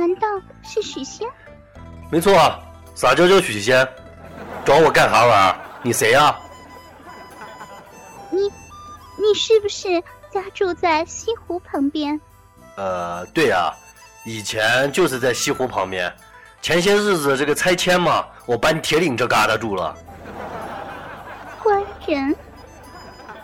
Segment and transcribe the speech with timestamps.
[0.00, 0.26] 难道
[0.62, 1.28] 是许仙？
[2.10, 2.32] 没错，
[2.94, 3.86] 撒娇叫许仙，
[4.64, 5.56] 找我干啥玩意儿？
[5.82, 6.34] 你谁呀、
[8.30, 10.00] 你，你是不是
[10.32, 12.18] 家住在西湖旁边？
[12.76, 13.70] 呃，对呀、
[14.24, 16.10] 以前就是在西湖旁边，
[16.62, 19.94] 前些日子这个拆迁嘛，我搬铁岭这旮瘩住了。
[21.62, 22.34] 关人，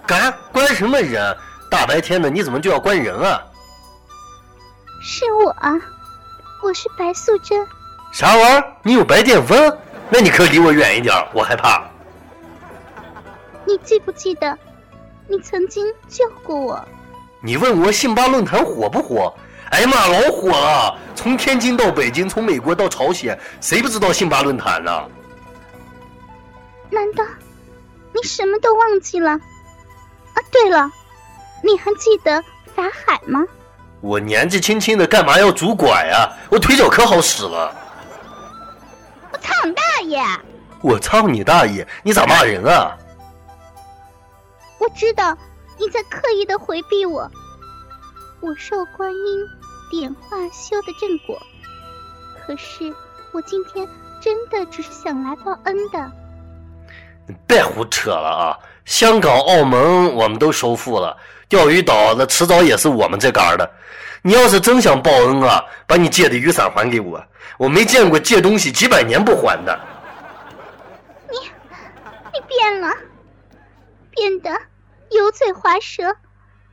[0.06, 1.36] 干关什么人？
[1.70, 3.44] 大白天的，你怎么就要关人啊？
[5.02, 5.74] 是我啊，
[6.62, 7.66] 我是白素贞。
[8.12, 8.64] 啥玩意儿？
[8.82, 9.78] 你有白癜风？
[10.08, 11.82] 那你可离我远一点，我害怕。
[13.64, 14.56] 你记不记得，
[15.28, 16.88] 你曾经救过我？
[17.42, 19.32] 你问我信巴论坛火不火？
[19.70, 20.96] 哎呀妈，老火了！
[21.14, 25.10] 从天津到北京，从美国到朝鲜，谁不知道信巴论坛呢？
[26.88, 27.24] 难道
[28.14, 29.32] 你什么都忘记了？
[29.32, 30.88] 啊，对了，
[31.64, 32.40] 你还记得
[32.74, 33.44] 法海吗？
[34.00, 37.74] 我年纪轻轻的，干嘛要拄拐呀、我腿脚可好使了。
[39.32, 40.22] 我操你大爷！
[40.82, 41.86] 我操你大爷！
[42.02, 42.96] 你咋骂人啊？
[44.78, 45.36] 我知道
[45.78, 47.28] 你在刻意的回避我，
[48.40, 49.46] 我受观音
[49.90, 51.36] 点化修的正果。
[52.46, 52.94] 可是
[53.32, 53.88] 我今天
[54.20, 56.12] 真的只是想来报恩的。
[57.26, 58.58] 你别胡扯了啊！
[58.84, 61.16] 香港、澳门我们都收复了，
[61.48, 63.70] 钓鱼岛那迟早也是我们这嘎的。
[64.22, 67.24] 你要是真想报恩啊，把你借的雨伞还给我，
[67.58, 69.78] 我没见过借东西几百年不还的。
[71.30, 71.36] 你，
[72.32, 72.92] 你变了，
[74.10, 74.50] 变得
[75.10, 76.16] 油嘴滑舌，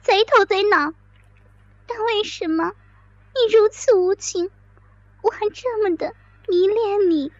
[0.01, 0.91] 贼头贼脑。
[1.85, 2.71] 但为什么
[3.35, 4.49] 你如此无情，
[5.21, 6.11] 我还这么的
[6.47, 7.31] 迷恋你？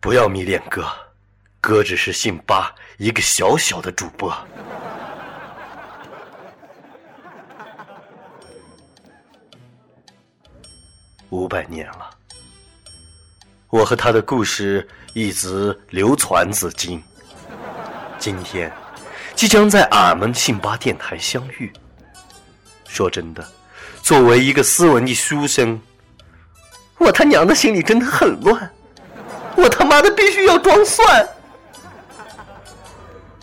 [0.00, 0.86] 不要迷恋哥，
[1.60, 4.34] 哥只是姓巴，一个小小的主播。
[11.30, 12.10] 五百年了，
[13.70, 17.02] 我和他的故事一直流传至今。
[18.18, 18.72] 今天，
[19.34, 21.72] 即将在俺们信巴电台相遇。
[22.86, 23.46] 说真的，
[24.02, 25.80] 作为一个斯文的书生，
[26.98, 28.70] 我他娘的心里真的很乱。
[29.56, 31.28] 我他妈的必须要装蒜！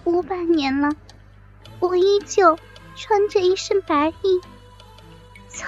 [0.03, 0.89] 五百年了，
[1.79, 2.57] 我依旧
[2.95, 4.39] 穿着一身白衣。
[5.49, 5.65] 操！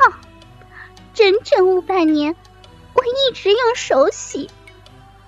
[1.13, 2.35] 整整五百年，
[2.93, 4.49] 我一直用手洗，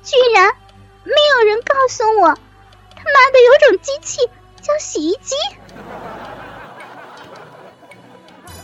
[0.02, 0.52] 居然
[1.04, 2.28] 没有人告诉我，
[2.96, 4.28] 他妈的有种机器
[4.62, 5.36] 叫洗衣机。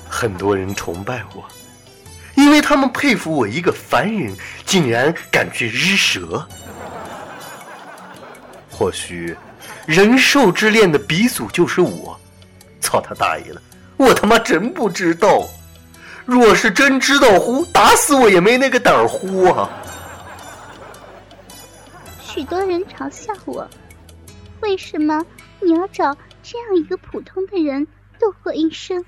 [0.09, 1.45] 很多人崇拜我，
[2.35, 6.45] 因为他们佩服我一个凡人竟然敢去日蛇。
[8.71, 9.37] 或许，
[9.85, 12.19] 人兽之恋的鼻祖就是我。
[12.79, 13.61] 操他大爷了！
[13.95, 15.47] 我他妈真不知道。
[16.25, 19.69] 若是真知道呼，打死我也没那个胆儿呼啊！
[22.21, 23.67] 许多人嘲笑我，
[24.61, 25.25] 为什么
[25.59, 27.85] 你要找这样一个普通的人
[28.19, 29.03] 度过一生？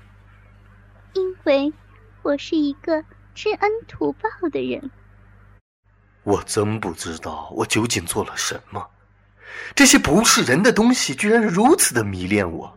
[1.14, 1.72] 因为
[2.22, 3.02] 我是一个
[3.34, 4.90] 知恩图报的人。
[6.24, 8.84] 我真不知道我究竟做了什么，
[9.74, 12.76] 这些不是人的东西居然如此的迷恋我。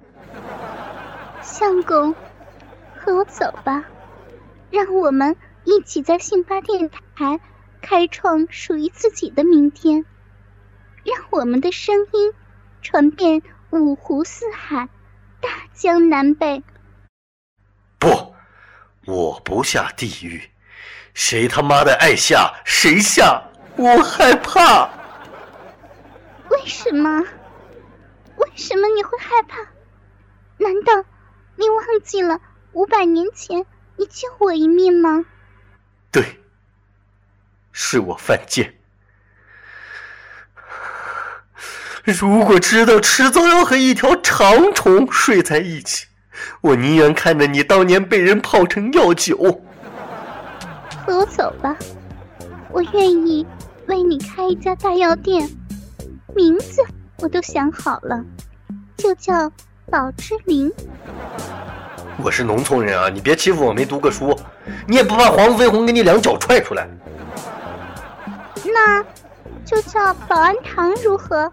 [1.41, 2.13] 相公，
[2.99, 3.83] 和我走吧，
[4.69, 7.39] 让我们一起在信巴电台
[7.81, 10.05] 开创属于自己的明天，
[11.03, 12.33] 让我们的声音
[12.81, 14.89] 传遍五湖四海、
[15.39, 16.63] 大江南北。
[17.97, 18.35] 不，
[19.05, 20.49] 我不下地狱，
[21.13, 23.41] 谁他妈的爱下谁下，
[23.77, 24.89] 我害怕。
[26.49, 27.21] 为什么？
[28.37, 29.57] 为什么你会害怕？
[30.57, 30.93] 难道
[31.55, 32.39] 你忘记了
[32.73, 33.65] 五百年前
[33.97, 35.25] 你救我一命吗？
[36.11, 36.39] 对，
[37.71, 38.75] 是我犯贱。
[42.03, 46.05] 如果知道迟早要和一条长虫睡在一起，
[46.61, 49.35] 我宁愿看着你当年被人泡成药酒。
[51.05, 51.75] 和我走吧，
[52.71, 53.45] 我愿意
[53.87, 55.49] 为你开一家大药店，
[56.35, 56.81] 名字
[57.17, 58.23] 我都想好了，
[58.95, 59.51] 就叫
[59.89, 60.71] 宝芝林。
[62.19, 64.37] 我是农村人啊，你别欺负我没读过书。
[64.87, 66.87] 你也不怕黄飞鸿给你两脚踹出来？
[68.65, 69.03] 那
[69.63, 71.51] 就叫保安堂如何？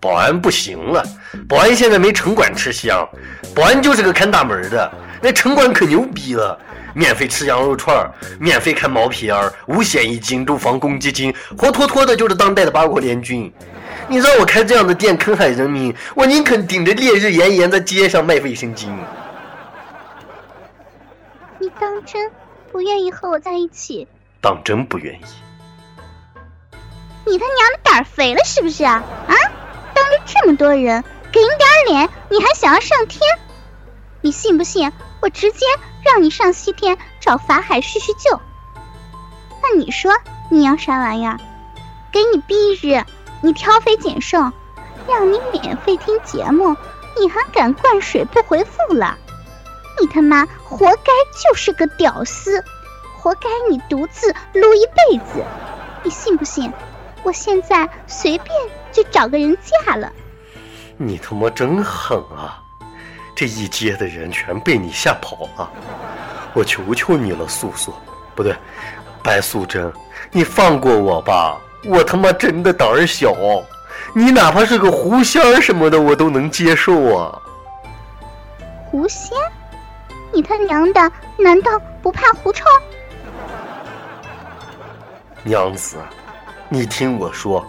[0.00, 1.04] 保安不行了，
[1.48, 3.08] 保安现在没城管吃香，
[3.54, 4.92] 保安就是个看大门的。
[5.22, 6.58] 那城管可牛逼了，
[6.92, 8.10] 免费吃羊肉串，
[8.40, 13.52] 免费看毛片儿，五险一金，住房公积金，活脱脱的就是当代的八国联军。
[14.08, 18.88] 你让我开这样的店坑害人民，我宁肯顶着烈日炎炎在街上卖卫生巾。
[21.76, 22.32] 你当真
[22.72, 24.08] 不愿意和我在一起？
[24.40, 25.24] 当真不愿意。
[27.26, 29.04] 你他娘的胆儿肥了是不是啊？
[29.28, 29.34] 啊！
[29.94, 33.20] 当着这么多人给你点脸，你还想要上天？
[34.22, 34.90] 你信不信
[35.20, 35.66] 我直接
[36.02, 38.40] 让你上西天找法海叙叙旧？
[39.62, 40.14] 那你说
[40.50, 41.38] 你要啥玩意儿？
[42.10, 43.04] 给你逼日，
[43.42, 44.38] 你挑肥拣瘦，
[45.06, 46.74] 让你免费听节目，
[47.20, 49.18] 你还敢灌水不回复了？
[50.00, 51.12] 你他妈活该
[51.42, 52.62] 就是个屌丝，
[53.16, 55.44] 活该你独自撸一辈子！
[56.02, 56.72] 你信不信？
[57.22, 58.54] 我现在随便
[58.92, 60.12] 就找个人嫁了。
[60.96, 62.62] 你他妈真狠啊！
[63.34, 65.70] 这一街的人全被你吓跑了。
[66.54, 67.92] 我求求你了，素素，
[68.34, 68.54] 不对，
[69.22, 69.92] 白素贞，
[70.30, 71.58] 你放过我吧！
[71.84, 73.34] 我他妈真的胆儿小，
[74.14, 77.42] 你哪怕是个狐仙什么的，我都能接受啊。
[78.90, 79.36] 狐仙？
[80.36, 82.62] 你他娘的，难道不怕狐臭？
[85.42, 85.96] 娘子。
[86.68, 87.66] 你听我说，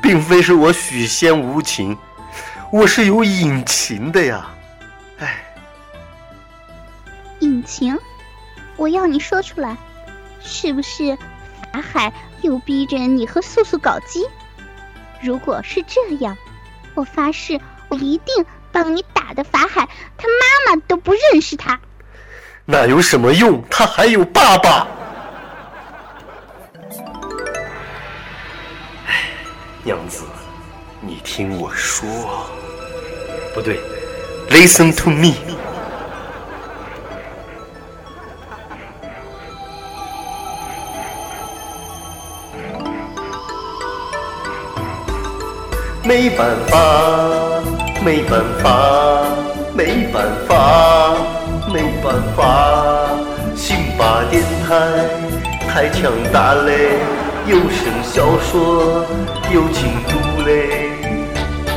[0.00, 1.98] 并非是我许仙无情，
[2.72, 4.48] 我是有隐情的呀！
[5.18, 5.44] 哎，
[7.40, 7.98] 隐情，
[8.76, 9.76] 我要你说出来，
[10.40, 11.18] 是不是
[11.70, 12.10] 法海
[12.40, 14.26] 又逼着你和素素搞基？
[15.20, 16.38] 如果是这样，
[16.94, 19.86] 我发誓，我一定帮你打的法海
[20.16, 20.81] 他妈妈
[21.32, 21.80] 认识他。
[22.66, 23.64] 那有什么用？
[23.70, 24.86] 他还有爸爸。
[29.82, 30.24] 娘子，
[31.00, 32.06] 你听我说，
[33.54, 33.80] 不对
[34.50, 35.34] ，Listen to me。
[46.04, 46.78] 没办法，
[48.04, 49.24] 没办法，
[49.74, 51.16] 没办法，
[51.72, 53.08] 没办法，
[53.56, 54.76] 辛巴电台
[55.66, 56.98] 太强大嘞。
[57.46, 59.04] 有声小说，
[59.50, 60.90] 有情读嘞。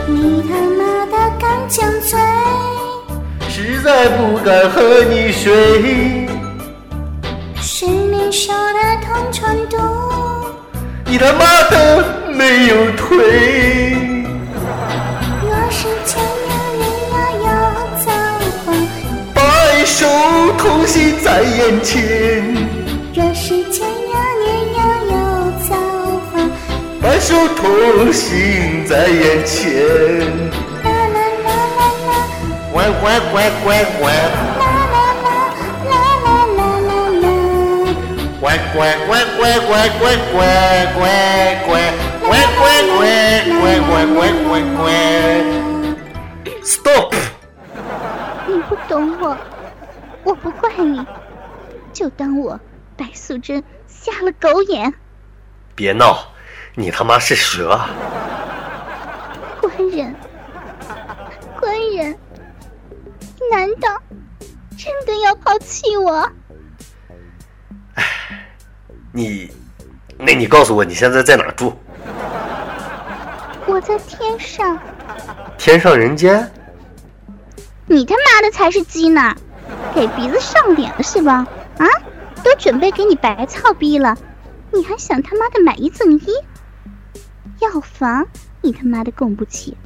[0.07, 2.19] 你他妈的刚讲嘴，
[3.49, 6.27] 实在不敢和你睡。
[7.61, 9.77] 是你说的同床度，
[11.05, 14.14] 你他妈的没有腿。
[20.05, 20.11] 首
[20.59, 21.97] 同心在眼前。
[23.15, 24.45] 若是千呀年
[24.77, 24.79] 要
[25.09, 25.13] 有
[25.67, 25.69] 造
[26.29, 26.31] 化。
[27.01, 29.81] 白首同心在眼前，
[30.83, 32.09] 啦啦啦啦啦，
[32.71, 33.65] 乖乖乖乖
[33.99, 34.63] 乖，啦
[34.93, 35.27] 啦啦
[35.89, 35.93] 啦
[36.23, 36.93] 啦啦啦
[37.23, 37.25] 啦，
[38.39, 38.43] 乖
[38.75, 40.37] 乖乖乖乖乖乖
[40.93, 41.01] 乖
[41.65, 41.73] 乖
[42.21, 43.01] 乖乖
[43.57, 43.63] 乖
[44.05, 44.13] 乖
[44.45, 44.47] 乖
[44.77, 44.85] 乖
[46.63, 47.09] ，Stop！
[48.47, 49.23] 你不懂我，
[50.25, 51.05] 我不怪你，
[51.93, 52.59] 就当我
[52.97, 54.93] 白素贞瞎了狗眼。
[55.73, 56.17] 别闹。
[56.77, 57.79] 你他妈是蛇！
[59.61, 60.13] 官人，
[61.57, 62.13] 官人，
[63.49, 63.87] 难道
[64.77, 66.29] 真的要抛弃我？
[67.93, 68.03] 哎，
[69.13, 69.49] 你，
[70.17, 71.73] 那你告诉我你现在在哪住？
[73.65, 74.77] 我在天上。
[75.57, 76.51] 天上人间？
[77.85, 79.33] 你他妈的才是鸡呢！
[79.95, 81.47] 给鼻子上脸了是吧？
[81.77, 81.87] 啊，
[82.43, 84.17] 都准备给你白操逼了，
[84.73, 86.25] 你还想他妈的买一赠一？
[87.61, 88.27] 要房
[88.61, 89.77] 你他妈的供不起，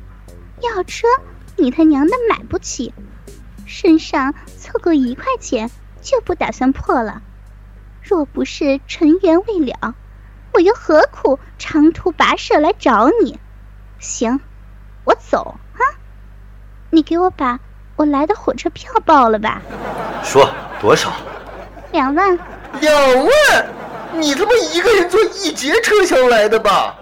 [0.63, 1.05] 要车
[1.57, 2.91] 你他娘的买不起，
[3.67, 5.69] 身上凑够一块钱
[6.01, 7.21] 就不打算破了。
[8.01, 9.93] 若不是尘缘未了，
[10.53, 13.39] 我又何苦长途跋涉来找你？
[13.99, 14.39] 行，
[15.03, 15.81] 我走啊！
[16.89, 17.59] 你给我把
[17.99, 19.61] 我来的火车票报了吧。
[20.23, 21.11] 说多少？
[21.91, 22.39] 两万。
[22.79, 23.67] 两万？
[24.13, 26.95] 你他妈一个人坐一节车厢来的吧？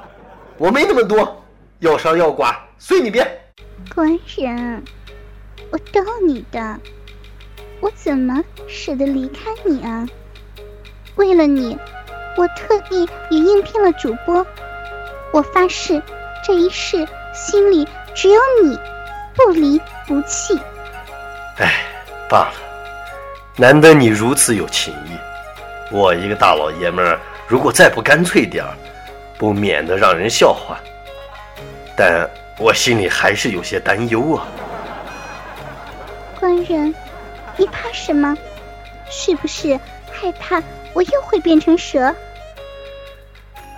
[0.58, 1.44] 我没那么多，
[1.82, 3.30] 要杀要剐随你便。
[3.94, 4.84] 官人，
[5.70, 6.80] 我逗你的，
[7.80, 10.08] 我怎么舍得离开你啊？
[11.16, 11.78] 为了你，
[12.38, 14.44] 我特地也应聘了主播。
[15.32, 16.02] 我发誓，
[16.44, 18.80] 这一世心里只有你，
[19.36, 20.60] 不离不弃。
[21.58, 21.86] 哎，
[22.30, 22.54] 罢了。
[23.56, 25.18] 难得你如此有情义，
[25.92, 28.74] 我一个大老爷们儿，如果再不干脆点儿，
[29.38, 30.78] 不免得让人笑话。
[31.96, 34.46] 但我心里还是有些担忧啊。
[36.40, 36.94] 官人，
[37.56, 38.38] 你怕什么？
[39.10, 39.80] 是不是
[40.12, 40.62] 害怕
[40.94, 42.14] 我又会变成蛇？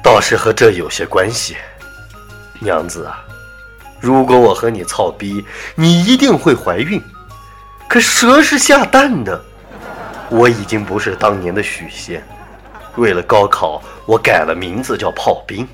[0.04, 1.56] 倒是和这有些关系，
[2.60, 3.24] 娘子啊。
[4.02, 5.46] 如果我和你操逼，
[5.76, 7.02] 你一定会怀孕。
[7.90, 9.44] 可蛇是下蛋的，
[10.30, 12.24] 我已经不是当年的许仙。
[12.98, 15.68] 为了高考，我改了名字叫炮兵。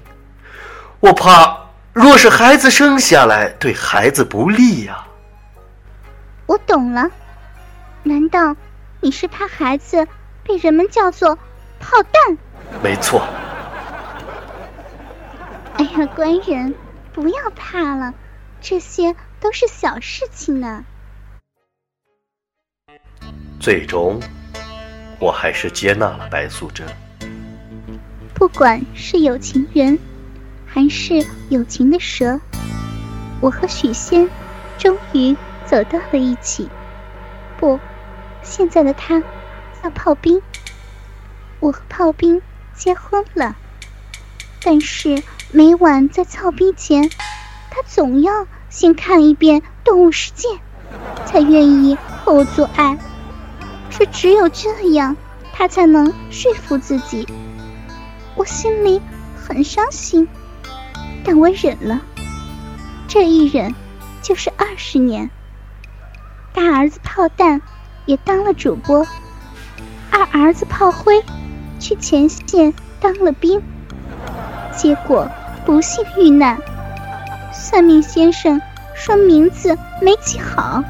[1.01, 1.57] 我怕，
[1.91, 5.05] 若是孩子生下来，对孩子不利呀。
[6.45, 7.11] 我懂了，
[8.03, 8.55] 难道
[9.01, 10.07] 你是怕孩子
[10.41, 11.37] 被人们叫做
[11.81, 12.37] 炮弹？
[12.81, 13.27] 没错。
[15.73, 16.73] 哎呀，官人。
[17.11, 18.13] 不要怕了，
[18.61, 20.83] 这些都是小事情呢。
[23.65, 24.21] 最终，
[25.19, 26.85] 我还是接纳了白素贞。
[28.35, 29.97] 不管是有情人，
[30.67, 32.39] 还是有情的蛇，
[33.41, 34.29] 我和许仙
[34.77, 36.69] 终于走到了一起。
[37.57, 37.79] 不，
[38.43, 39.19] 现在的他
[39.81, 40.39] 叫炮兵。
[41.59, 42.39] 我和炮兵
[42.75, 43.55] 结婚了，
[44.63, 45.23] 但是。
[45.51, 47.09] 每晚在操逼前，
[47.71, 50.49] 他总要先看一遍《动物世界》，
[51.25, 52.97] 才愿意和我做爱。
[53.95, 55.15] 说只有这样，
[55.53, 57.25] 他才能说服自己。
[58.35, 59.01] 我心里
[59.41, 60.27] 很伤心，
[61.23, 62.01] 但我忍了。
[63.07, 63.73] 这一忍
[64.21, 65.29] 就是二十年。
[66.51, 67.61] 大儿子炮弹
[68.05, 69.07] 也当了主播，
[70.11, 71.23] 二儿子炮灰
[71.79, 73.61] 去前线当了兵，
[74.75, 75.31] 结果。
[75.65, 76.59] 不幸遇难，
[77.51, 78.61] 算命先生
[78.93, 80.83] 说名字没起好，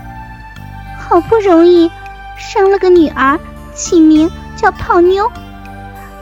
[0.99, 1.89] 好不容易
[2.37, 3.39] 生了个女儿，
[3.73, 5.31] 起名叫泡妞，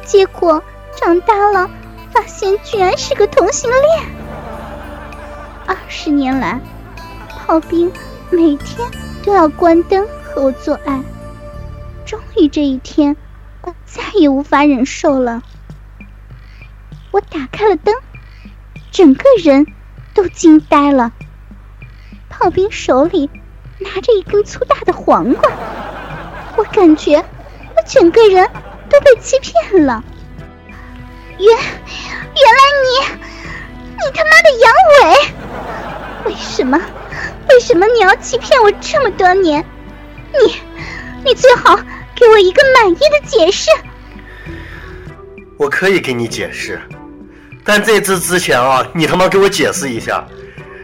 [0.05, 0.63] 结果
[0.96, 1.70] 长大了
[2.12, 4.08] 发现居然是个同性恋。
[5.65, 6.60] 二十年来，
[7.29, 7.91] 炮兵
[8.29, 8.89] 每天
[9.24, 11.01] 都要关灯和我做爱，
[12.05, 13.15] 终于这一天，
[13.62, 15.41] 我再也无法忍受了，
[17.12, 17.93] 我打开了灯。
[18.91, 19.65] 整个人
[20.13, 21.12] 都惊呆了。
[22.29, 23.29] 炮兵手里
[23.79, 25.51] 拿着一根粗大的黄瓜，
[26.55, 28.48] 我感觉我整个人
[28.89, 30.03] 都被欺骗了。
[31.39, 32.88] 原原来你
[33.95, 35.27] 你他妈的阳痿！
[36.25, 36.79] 为什么
[37.50, 39.65] 为什么你要欺骗我这么多年？
[40.31, 40.55] 你
[41.25, 41.75] 你最好
[42.15, 43.69] 给我一个满意的解释。
[45.57, 46.81] 我可以给你解释。
[47.63, 50.25] 但在这之前啊，你他妈给我解释一下，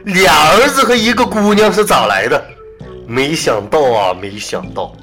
[0.06, 2.44] 俩儿子和一个姑娘是咋来的？
[3.06, 4.94] 没想到啊，没想到！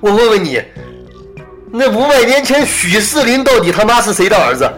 [0.00, 0.62] 我问问你，
[1.72, 4.70] 那五百年前许世林到底他妈是谁的儿子？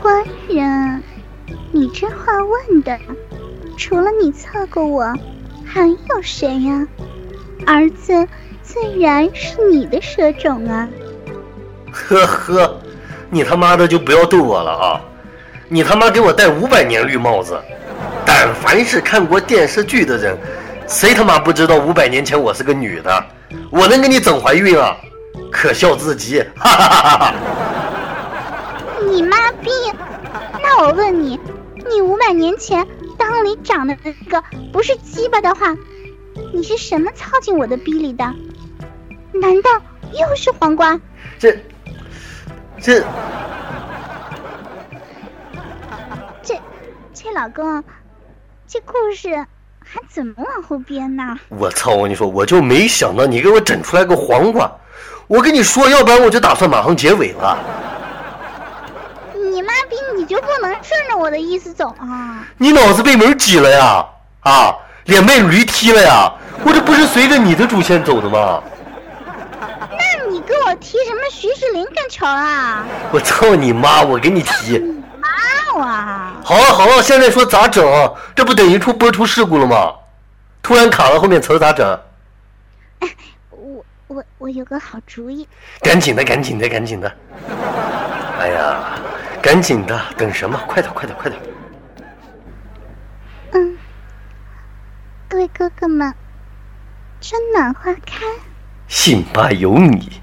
[0.00, 1.02] 官人，
[1.70, 2.98] 你这话问的，
[3.76, 5.12] 除了你测过我，
[5.64, 6.88] 还有谁呀？
[7.66, 8.26] 儿子
[8.62, 10.88] 自然是你的蛇种啊！
[11.92, 12.80] 呵呵，
[13.28, 15.00] 你他妈的就不要逗我了啊！
[15.68, 17.60] 你他妈给我戴五百年绿帽子！
[18.24, 20.36] 但凡是看过电视剧的人，
[20.86, 23.24] 谁他妈不知道五百年前我是个女的？
[23.70, 24.96] 我能给你整怀孕啊？
[25.50, 26.40] 可笑至极！
[26.56, 27.34] 哈哈哈哈！
[29.06, 29.70] 你妈逼！
[30.62, 31.38] 那我问你，
[31.90, 32.86] 你五百年前
[33.18, 35.76] 裆里长的那个不是鸡巴的话，
[36.54, 38.24] 你是什么操进我的逼里的？
[39.32, 39.70] 难道
[40.12, 40.98] 又是黄瓜？
[41.38, 41.56] 这。
[42.80, 43.04] 这，
[46.42, 46.58] 这，
[47.14, 47.84] 这老公，
[48.66, 49.46] 这故事
[49.94, 51.38] 还怎么往后编呢？
[51.50, 51.90] 我操！
[51.90, 54.72] 我跟你说，我就没想到你给我整出来个黄瓜。
[55.26, 57.58] 我跟你说，要不然我就打算马上结尾了。
[59.34, 62.42] 你妈逼，你就不能顺着我的意思走啊？
[62.56, 64.06] 你脑子被门挤了呀？
[64.40, 66.32] 啊，脸被驴踢了呀？
[66.64, 68.62] 我这不是随着你的主线走的吗？
[69.90, 72.86] 那你跟我提什么徐世林干球啊！
[73.12, 74.00] 我操你妈！
[74.00, 74.82] 我给你提。
[75.78, 76.44] 妈我！
[76.44, 77.84] 好了好了，现在说咋整？
[78.34, 79.94] 这不等于出播出事故了吗？
[80.62, 82.00] 突然卡了，后面词咋整？
[83.00, 83.08] 哎，
[83.50, 85.48] 我我我有个好主意。
[85.80, 87.12] 赶紧的，赶紧的，赶紧的！
[88.38, 88.98] 哎呀，
[89.42, 90.60] 赶紧的，等什么？
[90.66, 91.42] 快点，快点，快点！
[93.52, 93.76] 嗯，
[95.28, 96.14] 各位哥哥们，
[97.20, 98.24] 春暖花开，
[98.88, 100.20] 信吧有你。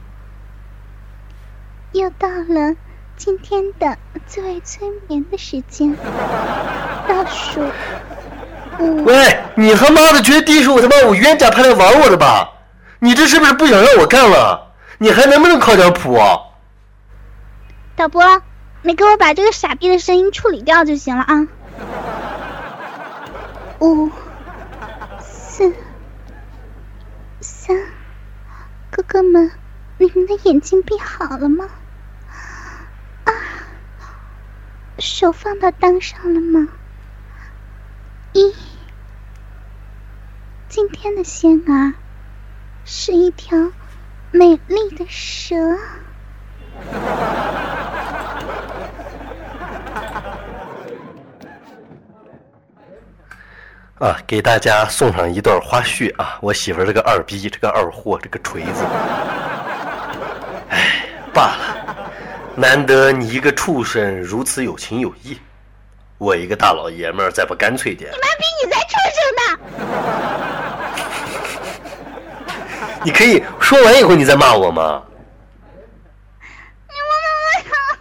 [1.94, 2.76] 又到了
[3.20, 5.94] 今天的自慰催眠的时间，
[7.06, 7.60] 倒数
[9.04, 12.50] 喂，你他妈的绝地是我他妈我冤家派来玩我的吧？
[13.00, 14.72] 你这是不是不想让我干了？
[15.00, 16.40] 你还能不能靠点谱啊？
[17.98, 18.24] 导播，
[18.84, 21.46] 你给我把这个傻逼的声音处理掉就行了啊！
[23.80, 24.10] 五、
[25.20, 25.74] 四、
[27.42, 27.78] 三，
[28.90, 29.52] 哥哥们，
[29.98, 31.66] 你们的眼睛闭好了吗？
[33.26, 33.32] 啊，
[35.00, 36.68] 手放到裆上了吗？
[38.34, 38.54] 一，
[40.68, 41.94] 今天的仙儿
[42.86, 43.58] 是一条
[44.32, 45.56] 美丽的蛇。
[54.00, 56.38] 啊，给大家送上一段花絮啊！
[56.42, 58.86] 我媳妇这个二逼，这个二货，这个锤子，
[60.70, 61.69] 哎，罢了，
[62.60, 65.40] 难得你一个畜生如此有情有义，
[66.18, 69.44] 我一个大老爷们儿再不干脆点，你妈逼你才畜生呢！
[73.06, 75.02] 你可以说完以后你再骂我吗？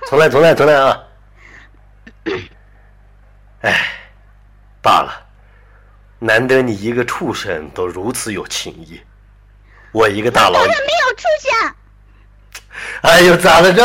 [0.08, 0.98] 重来，重来，重来啊！
[3.60, 3.92] 哎，
[4.82, 5.24] 罢了。
[6.18, 9.00] 难得你一个畜生都如此有情义，
[9.92, 10.66] 我一个大老爷。
[10.66, 11.74] 我没有畜生。
[13.02, 13.84] 哎呦，咋了这？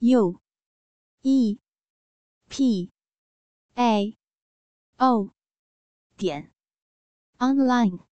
[0.00, 0.40] u
[1.22, 1.58] e
[2.48, 2.90] p
[3.76, 4.16] a
[4.98, 5.30] o
[6.16, 6.52] 点
[7.38, 8.05] online。